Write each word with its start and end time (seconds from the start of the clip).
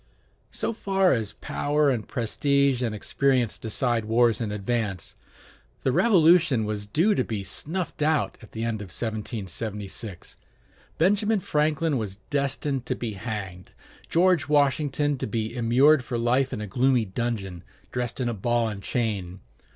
So 0.49 0.73
far 0.73 1.13
as 1.13 1.33
power 1.33 1.91
and 1.91 2.07
prestige 2.07 2.81
and 2.81 2.95
experience 2.95 3.59
decide 3.59 4.05
wars 4.05 4.41
in 4.41 4.51
advance, 4.51 5.15
the 5.83 5.91
Revolution 5.91 6.65
was 6.65 6.87
due 6.87 7.13
to 7.13 7.23
be 7.23 7.43
snuffed 7.43 8.01
out 8.01 8.35
at 8.41 8.53
the 8.53 8.63
end 8.63 8.81
of 8.81 8.87
1776; 8.87 10.37
Benjamin 10.97 11.39
Franklin 11.39 11.99
was 11.99 12.15
destined 12.31 12.87
to 12.87 12.95
be 12.95 13.13
hanged, 13.13 13.73
George 14.09 14.47
Washington 14.47 15.19
to 15.19 15.27
be 15.27 15.55
immured 15.55 16.03
for 16.03 16.17
life 16.17 16.51
in 16.51 16.61
a 16.61 16.65
gloomy 16.67 17.05
dungeon, 17.05 17.63
dressed 17.91 18.19
in 18.19 18.27
a 18.27 18.33
ball 18.33 18.69
and 18.69 18.81
chain. 18.81 19.39